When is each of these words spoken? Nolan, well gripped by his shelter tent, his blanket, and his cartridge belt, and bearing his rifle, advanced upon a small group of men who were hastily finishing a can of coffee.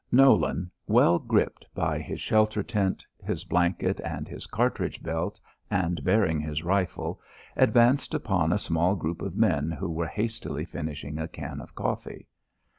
Nolan, 0.11 0.71
well 0.87 1.19
gripped 1.19 1.67
by 1.75 1.99
his 1.99 2.19
shelter 2.19 2.63
tent, 2.63 3.05
his 3.23 3.43
blanket, 3.43 3.99
and 4.03 4.27
his 4.27 4.47
cartridge 4.47 5.03
belt, 5.03 5.39
and 5.69 6.03
bearing 6.03 6.39
his 6.41 6.63
rifle, 6.63 7.21
advanced 7.55 8.15
upon 8.15 8.51
a 8.51 8.57
small 8.57 8.95
group 8.95 9.21
of 9.21 9.37
men 9.37 9.69
who 9.69 9.91
were 9.91 10.07
hastily 10.07 10.65
finishing 10.65 11.19
a 11.19 11.27
can 11.27 11.61
of 11.61 11.75
coffee. 11.75 12.25